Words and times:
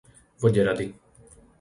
Voderady 0.41 0.87